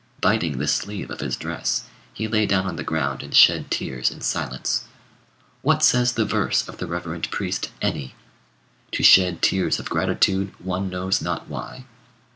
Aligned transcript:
Biting 0.19 0.57
the 0.57 0.67
sleeve 0.67 1.11
of 1.11 1.19
his 1.19 1.35
dress, 1.37 1.83
he 2.11 2.27
lay 2.27 2.47
down 2.47 2.65
on 2.65 2.75
the 2.75 2.81
ground 2.83 3.21
and 3.21 3.35
shed 3.35 3.69
tears 3.69 4.09
in 4.09 4.21
silence. 4.21 4.85
What 5.61 5.83
says 5.83 6.13
the 6.13 6.25
verse 6.25 6.67
of 6.67 6.79
the 6.79 6.87
reverend 6.87 7.29
priest 7.29 7.69
Eni? 7.83 8.13
"To 8.93 9.03
shed 9.03 9.43
tears 9.43 9.77
of 9.79 9.91
gratitude 9.91 10.53
one 10.59 10.89
knows 10.89 11.21
not 11.21 11.47
why." 11.47 11.85